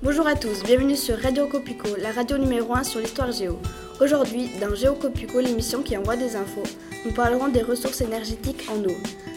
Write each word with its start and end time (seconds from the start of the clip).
Bonjour 0.00 0.28
à 0.28 0.36
tous, 0.36 0.62
bienvenue 0.62 0.94
sur 0.94 1.18
Radio 1.18 1.48
Copico, 1.48 1.88
la 2.00 2.12
radio 2.12 2.38
numéro 2.38 2.72
1 2.72 2.84
sur 2.84 3.00
l'histoire 3.00 3.32
géo. 3.32 3.58
Aujourd'hui, 4.00 4.48
dans 4.60 4.72
Géocopico, 4.72 5.40
l'émission 5.40 5.82
qui 5.82 5.96
envoie 5.96 6.16
des 6.16 6.36
infos, 6.36 6.62
nous 7.04 7.12
parlerons 7.12 7.48
des 7.48 7.62
ressources 7.62 8.00
énergétiques 8.00 8.64
en 8.70 8.78
eau. 8.84 8.94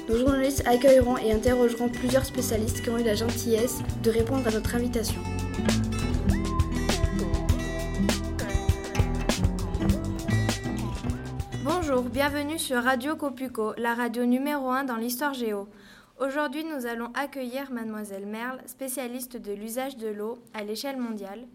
Nos 0.07 0.20
journalistes 0.20 0.61
accueilleront 0.68 1.18
et 1.18 1.32
interrogeront 1.32 1.89
plusieurs 1.89 2.25
spécialistes 2.25 2.84
qui 2.84 2.91
ont 2.91 3.00
eu 3.00 3.04
la 3.04 3.16
gentillesse 3.16 3.79
de 4.04 4.11
répondre 4.11 4.47
à 4.47 4.52
notre 4.52 4.75
invitation. 4.75 5.20
Bonjour, 11.64 12.04
bienvenue 12.04 12.59
sur 12.59 12.84
Radio 12.84 13.16
Copuco, 13.16 13.73
la 13.80 13.96
radio 13.96 14.25
numéro 14.25 14.70
1 14.70 14.84
dans 14.84 14.98
l'histoire 14.98 15.34
géo. 15.34 15.68
Aujourd'hui, 16.21 16.63
nous 16.63 16.85
allons 16.85 17.09
accueillir 17.15 17.71
Mademoiselle 17.71 18.27
Merle, 18.27 18.62
spécialiste 18.67 19.38
de 19.38 19.53
l'usage 19.53 19.98
de 19.98 20.07
l'eau 20.07 20.38
à 20.53 20.63
l'échelle 20.63 20.98
mondiale, 20.98 21.48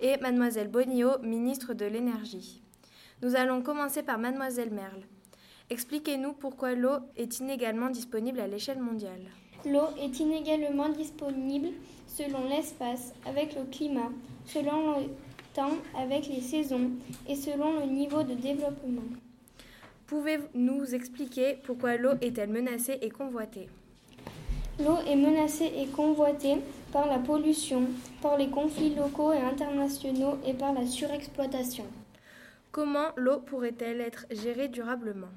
et 0.00 0.16
Mademoiselle 0.16 0.66
Bonio, 0.66 1.20
ministre 1.22 1.72
de 1.72 1.86
l'Énergie. 1.86 2.60
Nous 3.22 3.36
allons 3.36 3.62
commencer 3.62 4.02
par 4.02 4.18
Mademoiselle 4.18 4.72
Merle. 4.72 5.04
Expliquez-nous 5.70 6.32
pourquoi 6.32 6.74
l'eau 6.74 6.96
est 7.16 7.38
inégalement 7.38 7.90
disponible 7.90 8.40
à 8.40 8.48
l'échelle 8.48 8.80
mondiale. 8.80 9.22
L'eau 9.64 9.86
est 9.96 10.18
inégalement 10.18 10.88
disponible 10.88 11.68
selon 12.08 12.48
l'espace, 12.48 13.14
avec 13.24 13.54
le 13.54 13.70
climat, 13.70 14.10
selon 14.46 14.98
le 14.98 15.06
temps, 15.54 15.78
avec 15.96 16.26
les 16.26 16.40
saisons 16.40 16.90
et 17.28 17.36
selon 17.36 17.78
le 17.78 17.86
niveau 17.86 18.24
de 18.24 18.34
développement. 18.34 19.02
Pouvez-vous 20.08 20.48
nous 20.54 20.92
expliquer 20.92 21.60
pourquoi 21.62 21.96
l'eau 21.96 22.14
est-elle 22.20 22.50
menacée 22.50 22.98
et 23.00 23.10
convoitée? 23.10 23.68
L'eau 24.80 24.96
est 25.08 25.16
menacée 25.16 25.72
et 25.76 25.86
convoitée 25.86 26.58
par 26.92 27.06
la 27.08 27.18
pollution, 27.18 27.82
par 28.22 28.36
les 28.36 28.48
conflits 28.48 28.94
locaux 28.94 29.32
et 29.32 29.38
internationaux 29.40 30.38
et 30.46 30.54
par 30.54 30.72
la 30.72 30.86
surexploitation. 30.86 31.84
Comment 32.70 33.08
l'eau 33.16 33.40
pourrait-elle 33.40 34.00
être 34.00 34.26
gérée 34.30 34.68
durablement? 34.68 35.32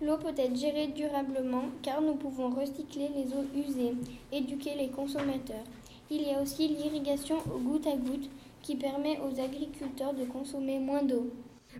L'eau 0.00 0.16
peut 0.16 0.34
être 0.36 0.56
gérée 0.56 0.86
durablement 0.86 1.64
car 1.82 2.00
nous 2.00 2.14
pouvons 2.14 2.48
recycler 2.48 3.10
les 3.14 3.26
eaux 3.34 3.44
usées, 3.54 3.94
éduquer 4.32 4.74
les 4.76 4.88
consommateurs. 4.88 5.64
Il 6.10 6.22
y 6.22 6.32
a 6.32 6.40
aussi 6.40 6.68
l'irrigation 6.68 7.36
au 7.54 7.58
goutte 7.58 7.86
à 7.86 7.96
goutte 7.96 8.30
qui 8.62 8.76
permet 8.76 9.18
aux 9.20 9.38
agriculteurs 9.38 10.14
de 10.14 10.24
consommer 10.24 10.78
moins 10.78 11.02
d'eau. 11.02 11.30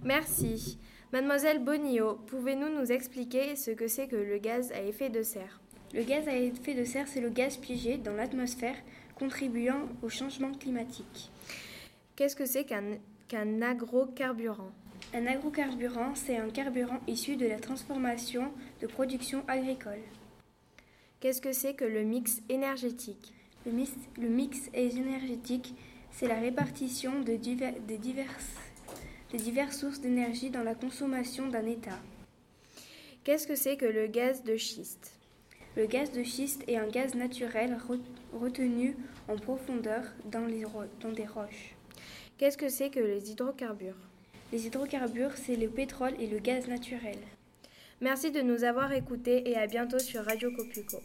Merci. 0.05 0.77
Mademoiselle 1.15 1.65
Bonio, 1.65 2.19
pouvez-vous 2.27 2.69
nous 2.69 2.93
expliquer 2.93 3.57
ce 3.57 3.71
que 3.71 3.89
c'est 3.89 4.09
que 4.09 4.17
le 4.17 4.37
gaz 4.37 4.71
à 4.73 4.83
effet 4.83 5.09
de 5.09 5.23
serre? 5.23 5.61
Le 5.95 6.03
gaz 6.03 6.29
à 6.29 6.37
effet 6.37 6.75
de 6.75 6.85
serre, 6.85 7.09
c'est 7.09 7.21
le 7.21 7.31
gaz 7.31 7.57
pigé 7.57 7.97
dans 7.97 8.13
l'atmosphère 8.13 8.77
contribuant 9.15 9.89
au 10.03 10.09
changement 10.09 10.53
climatique. 10.53 11.31
Qu'est-ce 12.17 12.37
que 12.37 12.47
c'est 12.47 12.65
qu'un 12.65 13.63
agrocarburant? 13.63 14.71
Un 15.15 15.27
agrocarburant, 15.27 16.15
c'est 16.15 16.37
un 16.37 16.51
carburant 16.51 17.01
issu 17.07 17.37
de 17.37 17.47
la 17.47 17.59
transformation 17.59 18.53
de 18.81 18.87
production 18.87 19.43
agricole. 19.49 20.03
Qu'est-ce 21.21 21.41
que 21.41 21.53
c'est 21.53 21.75
que 21.75 21.85
le 21.85 22.03
mix 22.05 22.43
énergétique? 22.49 23.33
Le 23.67 23.73
mix, 23.73 23.91
le 24.19 24.29
mix 24.29 24.71
énergétique, 24.75 25.75
c'est 26.13 26.29
la 26.29 26.39
répartition 26.39 27.21
de, 27.21 27.33
de 27.35 27.97
diverses 29.37 29.79
sources 29.79 30.01
d'énergie 30.01 30.51
dans 30.51 30.63
la 30.63 30.75
consommation 30.75 31.49
d'un 31.49 31.67
État. 31.67 31.99
Qu'est-ce 33.25 33.47
que 33.47 33.57
c'est 33.57 33.77
que 33.77 33.87
le 33.87 34.07
gaz 34.07 34.45
de 34.45 34.57
schiste? 34.57 35.18
Le 35.77 35.87
gaz 35.87 36.11
de 36.13 36.23
schiste 36.23 36.63
est 36.67 36.77
un 36.77 36.89
gaz 36.89 37.15
naturel 37.15 37.77
retenu 38.33 38.97
en 39.29 39.37
profondeur 39.37 40.03
dans, 40.25 40.47
les 40.47 40.65
dans 41.01 41.13
des 41.13 41.27
roches. 41.27 41.75
Qu'est-ce 42.37 42.59
que 42.59 42.69
c'est 42.69 42.91
que 42.91 43.01
les 43.01 43.31
hydrocarbures? 43.31 43.97
Les 44.53 44.67
hydrocarbures, 44.67 45.37
c'est 45.37 45.57
le 45.57 45.69
pétrole 45.69 46.15
et 46.19 46.27
le 46.27 46.39
gaz 46.39 46.69
naturel. 46.69 47.19
Merci 48.01 48.31
de 48.31 48.41
nous 48.41 48.65
avoir 48.65 48.93
écoutés 48.93 49.51
et 49.51 49.57
à 49.57 49.67
bientôt 49.67 49.99
sur 49.99 50.25
Radio 50.25 50.51
Copuco. 50.53 50.99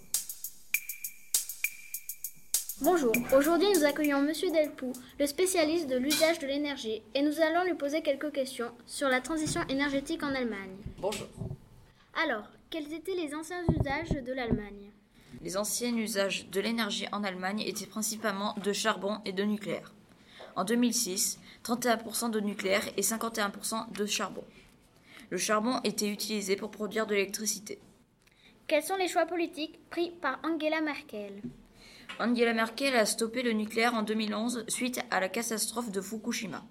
Bonjour, 2.81 3.13
aujourd'hui 3.35 3.67
nous 3.75 3.85
accueillons 3.85 4.21
Monsieur 4.21 4.51
Delpoux, 4.51 4.93
le 5.19 5.25
spécialiste 5.25 5.87
de 5.87 5.95
l'usage 5.95 6.39
de 6.39 6.47
l'énergie, 6.47 7.01
et 7.13 7.21
nous 7.21 7.39
allons 7.39 7.63
lui 7.63 7.75
poser 7.75 8.01
quelques 8.01 8.31
questions 8.31 8.71
sur 8.85 9.07
la 9.09 9.21
transition 9.21 9.61
énergétique 9.69 10.23
en 10.23 10.35
Allemagne. 10.35 10.75
Bonjour. 10.99 11.27
Alors, 12.23 12.49
quels 12.73 12.91
étaient 12.91 13.13
les 13.13 13.35
anciens 13.35 13.63
usages 13.69 14.23
de 14.23 14.33
l'Allemagne 14.33 14.89
Les 15.43 15.57
anciens 15.57 15.95
usages 15.95 16.49
de 16.49 16.59
l'énergie 16.59 17.05
en 17.11 17.23
Allemagne 17.23 17.61
étaient 17.61 17.85
principalement 17.85 18.55
de 18.63 18.73
charbon 18.73 19.19
et 19.25 19.31
de 19.31 19.43
nucléaire. 19.43 19.93
En 20.55 20.63
2006, 20.63 21.37
31% 21.63 22.31
de 22.31 22.39
nucléaire 22.39 22.83
et 22.97 23.03
51% 23.03 23.91
de 23.95 24.05
charbon. 24.07 24.43
Le 25.29 25.37
charbon 25.37 25.81
était 25.83 26.09
utilisé 26.09 26.55
pour 26.55 26.71
produire 26.71 27.05
de 27.05 27.13
l'électricité. 27.13 27.77
Quels 28.65 28.81
sont 28.81 28.97
les 28.97 29.07
choix 29.07 29.27
politiques 29.27 29.79
pris 29.91 30.09
par 30.09 30.39
Angela 30.43 30.81
Merkel? 30.81 31.43
Angela 32.19 32.55
Merkel 32.55 32.95
a 32.95 33.05
stoppé 33.05 33.43
le 33.43 33.51
nucléaire 33.51 33.93
en 33.93 34.01
2011 34.01 34.65
suite 34.67 34.99
à 35.11 35.19
la 35.19 35.29
catastrophe 35.29 35.91
de 35.91 36.01
Fukushima. 36.01 36.65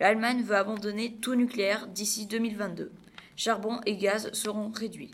L'Allemagne 0.00 0.42
veut 0.42 0.56
abandonner 0.56 1.14
tout 1.14 1.34
nucléaire 1.34 1.86
d'ici 1.86 2.26
2022. 2.26 2.92
Charbon 3.36 3.80
et 3.86 3.96
gaz 3.96 4.30
seront 4.34 4.70
réduits. 4.70 5.12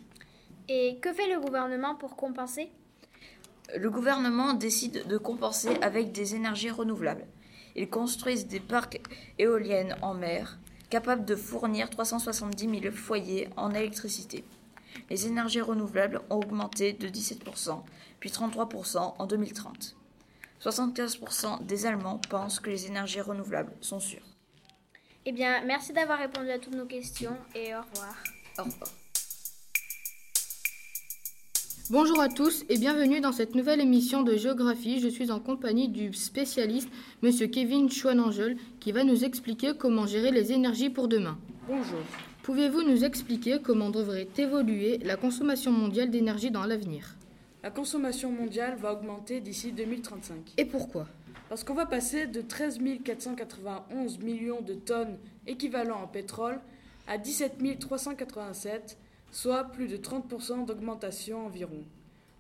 Et 0.69 0.99
que 1.01 1.13
fait 1.13 1.33
le 1.33 1.41
gouvernement 1.41 1.95
pour 1.95 2.17
compenser? 2.17 2.71
Le 3.77 3.91
gouvernement 3.91 4.55
décide 4.55 5.07
de 5.07 5.19
compenser 5.19 5.77
avec 5.83 6.13
des 6.13 6.35
énergies 6.35 6.71
renouvelables. 6.71 7.27
Ils 7.75 7.91
construisent 7.91 8.47
des 8.47 8.61
parcs 8.61 9.01
éoliennes 9.39 9.97
en 10.03 10.15
mer 10.15 10.59
capables 10.89 11.25
de 11.25 11.35
fournir 11.35 11.91
370 11.91 12.81
000 12.81 12.95
foyers 12.95 13.49
en 13.57 13.73
électricité. 13.73 14.45
Les 15.11 15.27
énergies 15.27 15.61
renouvelables 15.61 16.21
ont 16.31 16.37
augmenté 16.37 16.93
de 16.93 17.09
17%, 17.09 17.83
puis 18.21 18.31
33% 18.31 19.15
en 19.19 19.27
2030. 19.27 19.97
75% 20.61 21.65
des 21.67 21.87
Allemands 21.87 22.21
pensent 22.31 22.61
que 22.61 22.71
les 22.71 22.87
énergies 22.87 23.21
renouvelables 23.21 23.73
sont 23.81 24.01
sûres. 24.01 24.27
Eh 25.27 25.33
bien, 25.33 25.63
merci 25.65 25.93
d'avoir 25.93 26.19
répondu 26.19 26.51
à 26.51 26.59
toutes 26.59 26.75
nos 26.75 26.87
questions 26.87 27.37
et 27.55 27.75
au 27.75 27.81
revoir. 27.83 28.17
Au 28.59 28.63
revoir. 28.63 29.06
Bonjour 31.89 32.21
à 32.21 32.29
tous 32.29 32.65
et 32.69 32.79
bienvenue 32.79 33.21
dans 33.21 33.31
cette 33.31 33.55
nouvelle 33.55 33.81
émission 33.81 34.23
de 34.23 34.37
géographie. 34.37 34.99
Je 34.99 35.07
suis 35.07 35.31
en 35.31 35.39
compagnie 35.39 35.89
du 35.89 36.13
spécialiste 36.13 36.89
Monsieur 37.23 37.47
Kevin 37.47 37.89
Chouanangel 37.89 38.57
qui 38.81 38.91
va 38.91 39.05
nous 39.05 39.25
expliquer 39.25 39.73
comment 39.79 40.05
gérer 40.05 40.33
les 40.33 40.51
énergies 40.51 40.91
pour 40.91 41.07
demain. 41.07 41.39
Bonjour. 41.69 42.01
Pouvez-vous 42.43 42.83
nous 42.83 43.05
expliquer 43.05 43.59
comment 43.63 43.91
devrait 43.91 44.27
évoluer 44.37 44.99
la 44.99 45.15
consommation 45.15 45.71
mondiale 45.71 46.11
d'énergie 46.11 46.51
dans 46.51 46.65
l'avenir? 46.65 47.15
La 47.63 47.71
consommation 47.71 48.33
mondiale 48.33 48.77
va 48.81 48.93
augmenter 48.93 49.41
d'ici 49.41 49.71
2035. 49.71 50.55
Et 50.57 50.65
pourquoi? 50.65 51.07
Parce 51.49 51.63
qu'on 51.63 51.75
va 51.75 51.87
passer 51.87 52.27
de 52.27 52.41
13 52.41 52.81
491 53.05 54.19
millions 54.19 54.61
de 54.61 54.75
tonnes 54.75 55.19
équivalent 55.47 56.03
en 56.03 56.09
pétrole 56.09 56.59
à 57.07 57.17
17 57.17 57.79
387 57.79 58.99
soit 59.31 59.65
plus 59.65 59.89
de 59.89 59.97
30% 59.97 60.67
d'augmentation 60.67 61.47
environ. 61.47 61.85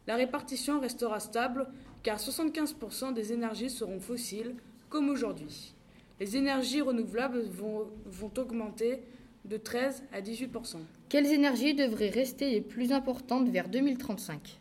La 0.06 0.16
répartition 0.16 0.80
restera 0.80 1.20
stable 1.20 1.66
car 2.02 2.18
75% 2.18 3.12
des 3.12 3.32
énergies 3.32 3.70
seront 3.70 4.00
fossiles 4.00 4.54
comme 4.88 5.10
aujourd'hui. 5.10 5.74
Les 6.20 6.36
énergies 6.36 6.80
renouvelables 6.80 7.42
vont, 7.42 7.88
vont 8.06 8.30
augmenter 8.38 9.02
de 9.44 9.56
13 9.56 10.04
à 10.12 10.20
18%. 10.20 10.76
Quelles 11.08 11.32
énergies 11.32 11.74
devraient 11.74 12.10
rester 12.10 12.50
les 12.50 12.60
plus 12.60 12.92
importantes 12.92 13.48
vers 13.48 13.68
2035 13.68 14.58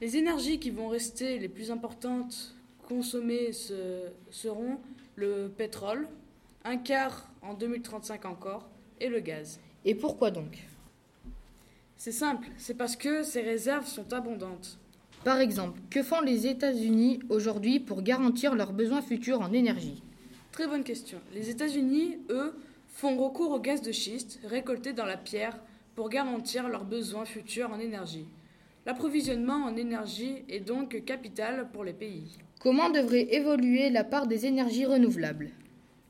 Les 0.00 0.16
énergies 0.16 0.58
qui 0.58 0.70
vont 0.70 0.88
rester 0.88 1.38
les 1.38 1.48
plus 1.48 1.70
importantes 1.70 2.54
consommées 2.88 3.50
seront 4.30 4.78
le 5.16 5.48
pétrole, 5.48 6.06
un 6.64 6.76
quart 6.76 7.28
en 7.42 7.54
2035 7.54 8.24
encore, 8.24 8.68
et 9.00 9.08
le 9.08 9.20
gaz. 9.20 9.60
Et 9.84 9.94
pourquoi 9.94 10.30
donc? 10.30 10.64
C'est 11.96 12.12
simple, 12.12 12.48
c'est 12.58 12.76
parce 12.76 12.96
que 12.96 13.22
ces 13.22 13.40
réserves 13.40 13.86
sont 13.86 14.12
abondantes. 14.12 14.78
Par 15.24 15.40
exemple, 15.40 15.80
que 15.90 16.02
font 16.02 16.20
les 16.20 16.46
États-Unis 16.46 17.20
aujourd'hui 17.30 17.80
pour 17.80 18.02
garantir 18.02 18.54
leurs 18.54 18.72
besoins 18.72 19.00
futurs 19.00 19.40
en 19.40 19.52
énergie? 19.52 20.02
Très 20.52 20.66
bonne 20.66 20.84
question. 20.84 21.18
Les 21.34 21.48
États-Unis, 21.50 22.18
eux, 22.28 22.54
font 22.88 23.16
recours 23.16 23.52
au 23.52 23.58
gaz 23.58 23.80
de 23.80 23.90
schiste 23.90 24.38
récolté 24.44 24.92
dans 24.92 25.06
la 25.06 25.16
pierre 25.16 25.58
pour 25.94 26.10
garantir 26.10 26.68
leurs 26.68 26.84
besoins 26.84 27.24
futurs 27.24 27.70
en 27.72 27.78
énergie. 27.78 28.26
L'approvisionnement 28.86 29.64
en 29.64 29.76
énergie 29.76 30.44
est 30.48 30.60
donc 30.60 31.04
capital 31.04 31.68
pour 31.72 31.84
les 31.84 31.94
pays. 31.94 32.36
Comment 32.60 32.90
devrait 32.90 33.34
évoluer 33.34 33.88
la 33.88 34.04
part 34.04 34.26
des 34.26 34.44
énergies 34.44 34.84
renouvelables? 34.84 35.50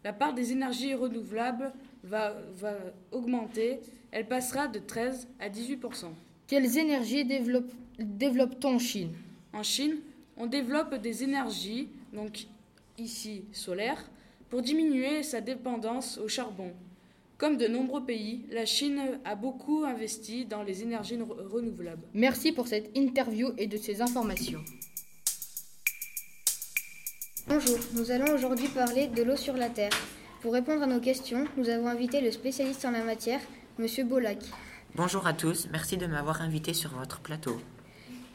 La 0.02 0.12
part 0.12 0.34
des 0.34 0.52
énergies 0.52 0.94
renouvelables 0.94 1.72
va, 2.04 2.34
va 2.54 2.76
augmenter 3.12 3.80
elle 4.14 4.28
passera 4.28 4.68
de 4.68 4.78
13 4.78 5.26
à 5.40 5.48
18 5.48 5.82
Quelles 6.46 6.78
énergies 6.78 7.24
développe-t-on 7.24 8.76
en 8.76 8.78
Chine? 8.78 9.10
En 9.52 9.64
Chine, 9.64 9.96
on 10.36 10.46
développe 10.46 10.94
des 10.94 11.24
énergies, 11.24 11.88
donc 12.12 12.46
ici 12.96 13.42
solaire, 13.52 14.08
pour 14.50 14.62
diminuer 14.62 15.24
sa 15.24 15.40
dépendance 15.40 16.18
au 16.18 16.28
charbon. 16.28 16.72
Comme 17.38 17.56
de 17.56 17.66
nombreux 17.66 18.04
pays, 18.04 18.44
la 18.52 18.66
Chine 18.66 19.18
a 19.24 19.34
beaucoup 19.34 19.84
investi 19.84 20.44
dans 20.44 20.62
les 20.62 20.84
énergies 20.84 21.18
renouvelables. 21.50 22.06
Merci 22.14 22.52
pour 22.52 22.68
cette 22.68 22.96
interview 22.96 23.50
et 23.58 23.66
de 23.66 23.76
ces 23.76 24.00
informations. 24.00 24.62
Bonjour, 27.48 27.78
nous 27.94 28.12
allons 28.12 28.32
aujourd'hui 28.32 28.68
parler 28.68 29.08
de 29.08 29.24
l'eau 29.24 29.36
sur 29.36 29.56
la 29.56 29.70
Terre. 29.70 29.90
Pour 30.44 30.52
répondre 30.52 30.82
à 30.82 30.86
nos 30.86 31.00
questions, 31.00 31.46
nous 31.56 31.70
avons 31.70 31.88
invité 31.88 32.20
le 32.20 32.30
spécialiste 32.30 32.84
en 32.84 32.90
la 32.90 33.02
matière, 33.02 33.40
Monsieur 33.78 34.04
Bolac. 34.04 34.40
Bonjour 34.94 35.26
à 35.26 35.32
tous, 35.32 35.68
merci 35.72 35.96
de 35.96 36.06
m'avoir 36.06 36.42
invité 36.42 36.74
sur 36.74 36.90
votre 36.90 37.20
plateau. 37.20 37.58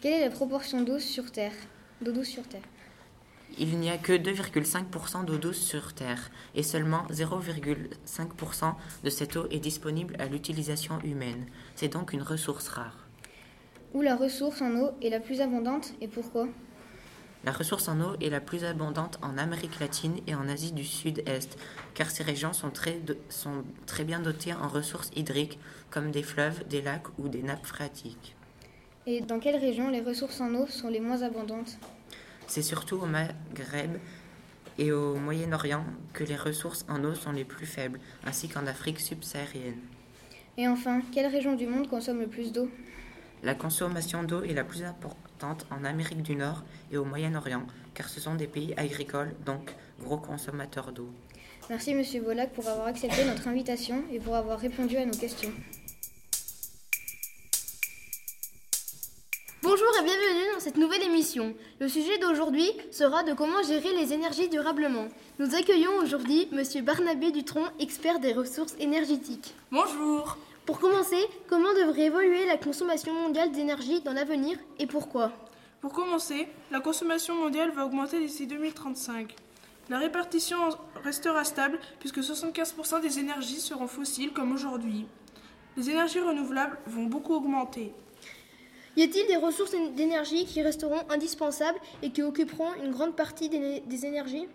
Quelle 0.01 0.13
est 0.13 0.25
la 0.25 0.31
proportion 0.31 0.81
d'eau 0.81 0.97
sur 0.97 1.31
Terre 1.31 1.51
D'eau 2.01 2.11
douce 2.11 2.29
sur 2.29 2.41
Terre? 2.47 2.63
Il 3.59 3.77
n'y 3.77 3.91
a 3.91 3.99
que 3.99 4.13
2,5% 4.13 5.23
d'eau 5.23 5.37
douce 5.37 5.59
sur 5.59 5.93
Terre 5.93 6.31
et 6.55 6.63
seulement 6.63 7.03
0,5% 7.11 8.73
de 9.03 9.09
cette 9.11 9.35
eau 9.35 9.45
est 9.51 9.59
disponible 9.59 10.15
à 10.17 10.25
l'utilisation 10.25 10.99
humaine. 11.01 11.45
C'est 11.75 11.93
donc 11.93 12.11
une 12.11 12.23
ressource 12.23 12.69
rare. 12.69 13.05
Où 13.93 14.01
la 14.01 14.15
ressource 14.15 14.63
en 14.63 14.75
eau 14.77 14.89
est 15.03 15.11
la 15.11 15.19
plus 15.19 15.41
abondante 15.41 15.93
et 16.01 16.07
pourquoi? 16.07 16.47
La 17.45 17.53
ressource 17.53 17.87
en 17.87 18.01
eau 18.01 18.15
est 18.21 18.29
la 18.29 18.41
plus 18.41 18.65
abondante 18.65 19.17
en 19.21 19.37
Amérique 19.37 19.79
latine 19.79 20.17
et 20.27 20.35
en 20.35 20.49
Asie 20.49 20.73
du 20.73 20.83
Sud-Est, 20.83 21.57
car 21.93 22.11
ces 22.11 22.23
régions 22.23 22.51
sont 22.51 22.69
très, 22.69 22.99
sont 23.29 23.63
très 23.85 24.03
bien 24.03 24.19
dotées 24.19 24.53
en 24.53 24.67
ressources 24.67 25.09
hydriques, 25.15 25.57
comme 25.89 26.11
des 26.11 26.23
fleuves, 26.23 26.67
des 26.67 26.81
lacs 26.81 27.07
ou 27.17 27.29
des 27.29 27.41
nappes 27.41 27.65
phréatiques. 27.65 28.35
Et 29.05 29.21
dans 29.21 29.39
quelles 29.39 29.55
régions 29.55 29.89
les 29.89 30.01
ressources 30.01 30.41
en 30.41 30.53
eau 30.53 30.67
sont 30.67 30.89
les 30.89 30.99
moins 30.99 31.21
abondantes? 31.21 31.77
C'est 32.45 32.61
surtout 32.61 32.97
au 32.97 33.05
Maghreb 33.05 33.97
et 34.77 34.91
au 34.91 35.15
Moyen-Orient 35.15 35.85
que 36.11 36.25
les 36.25 36.35
ressources 36.35 36.85
en 36.89 37.03
eau 37.05 37.15
sont 37.15 37.31
les 37.31 37.45
plus 37.45 37.65
faibles, 37.65 38.01
ainsi 38.25 38.49
qu'en 38.49 38.67
Afrique 38.67 38.99
subsaharienne. 38.99 39.79
Et 40.57 40.67
enfin, 40.67 41.01
quelle 41.13 41.27
région 41.27 41.55
du 41.55 41.67
monde 41.67 41.87
consomme 41.87 42.19
le 42.19 42.27
plus 42.27 42.51
d'eau? 42.51 42.69
La 43.43 43.55
consommation 43.55 44.23
d'eau 44.23 44.43
est 44.43 44.53
la 44.53 44.65
plus 44.65 44.83
importante 44.83 45.28
en 45.43 45.83
Amérique 45.83 46.21
du 46.21 46.35
Nord 46.35 46.63
et 46.91 46.97
au 46.97 47.05
Moyen-Orient, 47.05 47.65
car 47.93 48.09
ce 48.09 48.19
sont 48.19 48.35
des 48.35 48.47
pays 48.47 48.73
agricoles, 48.77 49.33
donc 49.45 49.73
gros 50.01 50.17
consommateurs 50.17 50.91
d'eau. 50.91 51.09
Merci 51.69 51.93
Monsieur 51.93 52.21
Bolac 52.21 52.51
pour 52.53 52.67
avoir 52.67 52.87
accepté 52.87 53.25
notre 53.25 53.47
invitation 53.47 54.03
et 54.11 54.19
pour 54.19 54.35
avoir 54.35 54.59
répondu 54.59 54.97
à 54.97 55.05
nos 55.05 55.17
questions. 55.17 55.51
Bonjour 59.61 59.87
et 59.99 60.03
bienvenue 60.03 60.53
dans 60.53 60.59
cette 60.59 60.77
nouvelle 60.77 61.03
émission. 61.03 61.53
Le 61.79 61.87
sujet 61.87 62.17
d'aujourd'hui 62.17 62.71
sera 62.91 63.23
de 63.23 63.33
comment 63.33 63.61
gérer 63.61 63.93
les 63.93 64.13
énergies 64.13 64.49
durablement. 64.49 65.09
Nous 65.37 65.53
accueillons 65.53 65.95
aujourd'hui 66.01 66.47
Monsieur 66.51 66.81
Barnabé 66.81 67.31
Dutron, 67.31 67.65
expert 67.79 68.19
des 68.19 68.33
ressources 68.33 68.75
énergétiques. 68.79 69.53
Bonjour. 69.71 70.37
Pour 70.69 70.79
commencer, 70.79 71.27
comment 71.47 71.73
devrait 71.73 72.03
évoluer 72.03 72.45
la 72.45 72.55
consommation 72.55 73.11
mondiale 73.11 73.51
d'énergie 73.51 74.01
dans 74.01 74.13
l'avenir 74.13 74.55
et 74.77 74.85
pourquoi? 74.85 75.31
Pour 75.81 75.91
commencer, 75.91 76.47
la 76.69 76.79
consommation 76.79 77.33
mondiale 77.33 77.71
va 77.71 77.87
augmenter 77.87 78.19
d'ici 78.19 78.45
2035. 78.45 79.35
La 79.89 79.97
répartition 79.97 80.59
restera 81.03 81.43
stable 81.43 81.79
puisque 81.99 82.19
75% 82.19 83.01
des 83.01 83.17
énergies 83.17 83.59
seront 83.59 83.87
fossiles 83.87 84.31
comme 84.31 84.53
aujourd'hui. 84.53 85.07
Les 85.75 85.89
énergies 85.89 86.19
renouvelables 86.19 86.77
vont 86.85 87.05
beaucoup 87.05 87.33
augmenter. 87.33 87.91
Y 88.95 89.01
a-t-il 89.01 89.25
des 89.25 89.37
ressources 89.37 89.73
d'énergie 89.95 90.45
qui 90.45 90.61
resteront 90.61 91.01
indispensables 91.09 91.79
et 92.03 92.11
qui 92.11 92.21
occuperont 92.21 92.75
une 92.83 92.91
grande 92.91 93.15
partie 93.15 93.49
des, 93.49 94.05
énergies? 94.05 94.47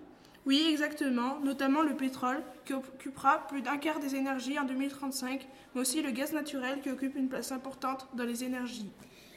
Oui, 0.47 0.67
exactement, 0.71 1.39
notamment 1.43 1.81
le 1.81 1.97
pétrole, 1.97 2.43
qui 2.67 2.75
occupera 2.75 3.47
plus 3.47 3.63
d'un 3.63 3.79
quart 3.79 3.99
des 3.99 4.15
énergies 4.15 4.59
en 4.59 4.65
2035, 4.65 5.47
mais 5.75 5.81
aussi 5.81 6.03
le 6.03 6.11
gaz 6.11 6.33
naturel 6.33 6.81
qui 6.83 6.91
occupe 6.91 7.17
une 7.17 7.29
place 7.29 7.51
importante 7.51 8.07
dans 8.15 8.25
les 8.25 8.45
énergies. 8.45 8.91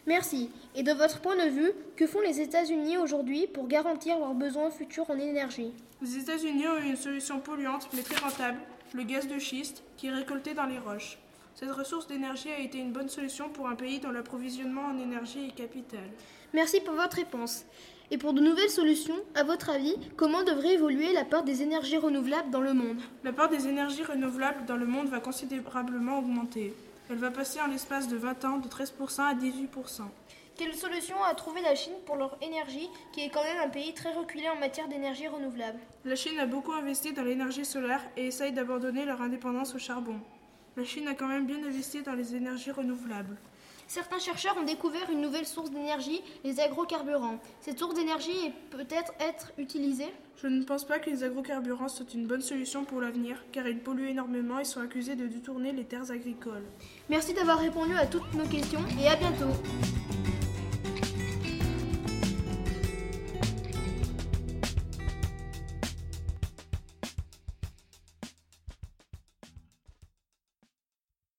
Merci. 0.06 0.50
Et 0.76 0.84
de 0.84 0.92
votre 0.92 1.22
point 1.22 1.36
de 1.36 1.50
vue, 1.50 1.72
que 1.96 2.08
font 2.08 2.22
les 2.22 2.42
États-Unis 2.42 2.98
aujourd'hui 2.98 3.48
pour 3.48 3.68
garantir 3.68 4.20
leurs 4.20 4.34
besoins 4.34 4.70
futurs 4.70 5.10
en 5.10 5.18
énergie? 5.18 5.74
Les 6.02 6.18
États-Unis 6.18 6.68
ont 6.68 6.82
une 6.82 6.96
solution 6.96 7.40
polluante 7.40 7.90
mais 7.94 8.04
très 8.04 8.16
rentable, 8.18 8.60
le 8.94 9.04
gaz 9.04 9.28
de 9.28 9.40
schiste, 9.40 9.84
qui 9.96 10.08
est 10.08 10.14
récolté 10.14 10.54
dans 10.54 10.66
les 10.66 10.80
roches. 10.80 11.18
Cette 11.56 11.72
ressource 11.72 12.08
d'énergie 12.08 12.52
a 12.52 12.60
été 12.60 12.78
une 12.78 12.92
bonne 12.92 13.10
solution 13.10 13.50
pour 13.50 13.68
un 13.68 13.76
pays 13.76 14.00
dont 14.00 14.12
l'approvisionnement 14.12 14.86
en 14.86 15.00
énergie 15.00 15.48
est 15.48 15.56
capital. 15.56 16.08
Merci 16.54 16.82
pour 16.82 16.94
votre 16.94 17.16
réponse. 17.16 17.66
Et 18.10 18.18
pour 18.18 18.32
de 18.32 18.40
nouvelles 18.40 18.70
solutions, 18.70 19.18
à 19.36 19.44
votre 19.44 19.70
avis, 19.70 19.96
comment 20.16 20.44
devrait 20.44 20.76
évoluer 20.76 21.12
la 21.12 21.26
part 21.26 21.44
des 21.44 21.62
énergies 21.62 21.98
renouvelables 21.98 22.50
dans 22.52 22.62
le 22.62 22.74
monde? 22.74 23.02
La 23.26 23.34
part 23.34 23.50
des 23.50 23.68
énergies 23.68 24.04
renouvelables 24.04 24.66
dans 24.66 24.78
le 24.78 24.86
monde 24.86 25.10
va 25.10 25.20
considérablement 25.20 26.20
augmenter. 26.20 26.74
Elle 27.10 27.18
va 27.18 27.32
passer 27.32 27.60
en 27.60 27.68
l'espace 27.68 28.08
de 28.08 28.16
20 28.16 28.46
ans 28.46 28.58
de 28.60 28.68
13% 28.70 29.22
à 29.24 29.34
18%. 29.34 30.04
Quelle 30.56 30.74
solution 30.74 31.22
a 31.22 31.36
trouvé 31.36 31.62
la 31.62 31.76
Chine 31.76 31.94
pour 32.06 32.16
leur 32.16 32.38
énergie, 32.42 32.90
qui 33.12 33.22
est 33.22 33.30
quand 33.30 33.44
même 33.44 33.62
un 33.62 33.70
pays 33.70 33.94
très 33.94 34.14
reculé 34.14 34.48
en 34.48 34.58
matière 34.58 34.88
d'énergie 34.88 35.28
renouvelable? 35.28 35.80
La 36.06 36.16
Chine 36.16 36.40
a 36.40 36.46
beaucoup 36.46 36.72
investi 36.72 37.12
dans 37.12 37.24
l'énergie 37.24 37.66
solaire 37.66 38.02
et 38.16 38.28
essaye 38.28 38.54
d'abandonner 38.54 39.04
leur 39.04 39.22
indépendance 39.22 39.76
au 39.76 39.80
charbon. 39.80 40.16
La 40.78 40.86
Chine 40.86 41.10
a 41.10 41.14
quand 41.14 41.28
même 41.28 41.46
bien 41.46 41.58
investi 41.58 42.04
dans 42.04 42.14
les 42.14 42.36
énergies 42.36 42.72
renouvelables. 42.72 43.36
Certains 43.88 44.20
chercheurs 44.20 44.58
ont 44.58 44.66
découvert 44.66 45.10
une 45.10 45.22
nouvelle 45.22 45.48
source 45.48 45.72
d'énergie, 45.72 46.22
les 46.44 46.60
agrocarburants. 46.60 47.40
Cette 47.62 47.80
source 47.80 47.96
d'énergie 47.96 48.52
peut 48.70 48.86
être 48.90 49.14
être 49.20 49.52
utilisée? 49.58 50.14
Je 50.42 50.48
ne 50.48 50.64
pense 50.64 50.84
pas 50.84 51.00
que 51.00 51.10
les 51.10 51.24
agrocarburants 51.24 51.88
soient 51.88 52.06
une 52.14 52.28
bonne 52.28 52.42
solution 52.42 52.84
pour 52.84 53.02
l'avenir, 53.02 53.44
car 53.52 53.68
ils 53.68 53.80
polluent 53.80 54.10
énormément 54.10 54.60
et 54.60 54.66
sont 54.66 54.82
accusés 54.82 55.16
de 55.16 55.26
détourner 55.26 55.72
les 55.72 55.86
terres 55.86 56.12
agricoles. 56.12 56.66
Merci 57.10 57.34
d'avoir 57.34 57.60
répondu 57.60 57.96
à 57.96 58.06
toutes 58.06 58.34
nos 58.34 58.46
questions 58.46 58.84
et 59.02 59.08
à 59.08 59.16
bientôt. 59.16 59.54